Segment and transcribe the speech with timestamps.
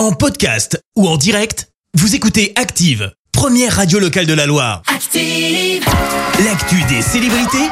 [0.00, 4.80] En podcast ou en direct, vous écoutez Active, première radio locale de la Loire.
[4.86, 5.84] Active.
[6.42, 7.68] L'actu des célébrités,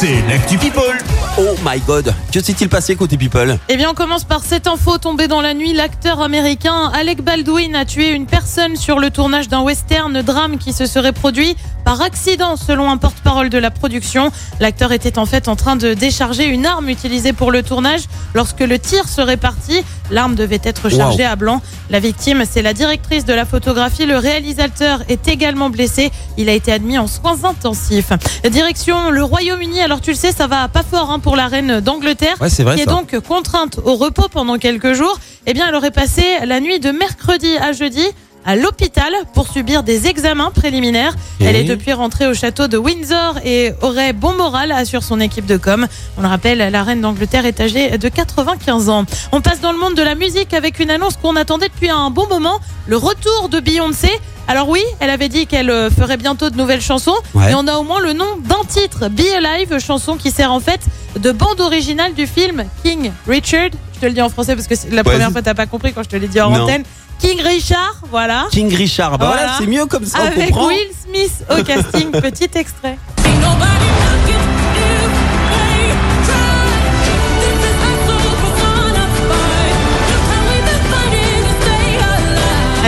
[0.00, 0.96] c'est l'actu People.
[1.40, 3.58] Oh my god, que s'est-il passé côté People?
[3.68, 5.72] Eh bien, on commence par cette info tombée dans la nuit.
[5.72, 10.72] L'acteur américain Alec Baldwin a tué une personne sur le tournage d'un western drame qui
[10.72, 14.30] se serait produit par accident, selon un porte-parole de la production.
[14.60, 18.02] L'acteur était en fait en train de décharger une arme utilisée pour le tournage.
[18.34, 21.60] Lorsque le tir serait parti, l'arme devait être chargée à blanc.
[21.90, 24.06] La victime, c'est la directrice de la photographie.
[24.06, 26.12] Le réalisateur est également blessé.
[26.36, 28.12] Il a été admis en soins intensifs.
[28.48, 29.87] Direction le Royaume-Uni.
[29.88, 32.36] Alors, tu le sais, ça va pas fort hein, pour la reine d'Angleterre.
[32.42, 32.90] Ouais, c'est vrai, Qui est ça.
[32.90, 35.18] donc contrainte au repos pendant quelques jours.
[35.46, 38.04] Eh bien, elle aurait passé la nuit de mercredi à jeudi
[38.44, 41.14] à l'hôpital pour subir des examens préliminaires.
[41.40, 45.46] Elle est depuis rentrée au château de Windsor et aurait bon moral, assure son équipe
[45.46, 45.86] de com.
[46.16, 49.04] On le rappelle, la reine d'Angleterre est âgée de 95 ans.
[49.32, 52.10] On passe dans le monde de la musique avec une annonce qu'on attendait depuis un
[52.10, 54.10] bon moment, le retour de Beyoncé.
[54.46, 57.50] Alors oui, elle avait dit qu'elle euh, ferait bientôt de nouvelles chansons, Ouais.
[57.50, 60.60] et on a au moins le nom d'un titre, Be Alive, chanson qui sert en
[60.60, 60.80] fait
[61.20, 63.70] de bande originale du film King Richard.
[63.94, 65.66] Je te le dis en français parce que c'est la Ouais, première fois t'as pas
[65.66, 66.84] compris quand je te l'ai dit en antenne.
[67.18, 68.46] King Richard, voilà.
[68.50, 69.56] King Richard, bah voilà, Voilà.
[69.58, 70.68] c'est mieux comme ça, on Avec comprend.
[70.68, 72.96] Will Smith au casting, petit extrait.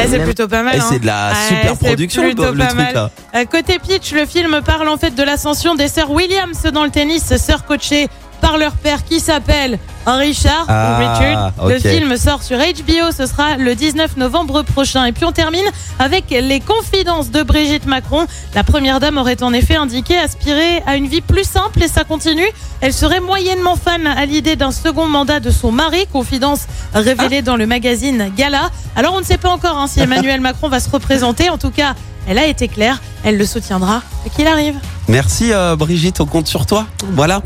[0.02, 0.76] Ah, c'est plutôt pas mal.
[0.80, 0.84] Hein.
[0.90, 3.10] c'est de la Ouais, super production, le truc là.
[3.44, 7.36] Côté pitch, le film parle en fait de l'ascension des sœurs Williams dans le tennis,
[7.36, 8.08] sœurs coachées
[8.40, 11.52] par leur père qui s'appelle Richard Ah, ou Richard.
[11.68, 11.82] Le ok.
[11.82, 15.04] film sort sur HBO, ce sera le 19 novembre prochain.
[15.04, 15.64] Et puis on termine
[15.98, 18.26] avec les confidences de Brigitte Macron.
[18.54, 22.04] La première dame aurait en effet indiqué aspirer à une vie plus simple et ça
[22.04, 22.48] continue.
[22.80, 26.60] Elle serait moyennement fan à l'idée d'un second mandat de son mari, confidence
[26.94, 28.70] révélée dans le magazine Gala.
[28.96, 31.50] Alors on ne sait pas encore hein, si Emmanuel Macron va se représenter.
[31.50, 31.94] En tout cas,
[32.26, 34.02] elle a été claire, elle le soutiendra
[34.34, 34.74] qu'il arrive.
[35.08, 36.86] Merci euh, Brigitte, on compte sur toi.
[37.12, 37.42] Voilà.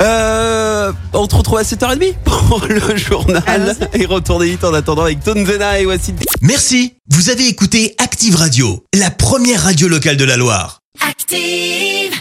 [0.00, 4.02] Euh, on te retrouve à 7h30 pour le journal Allons-y.
[4.02, 8.84] et retourner vite en attendant avec Tonzena et voici Merci, vous avez écouté Active Radio,
[8.94, 10.80] la première radio locale de la Loire.
[11.00, 12.17] Active.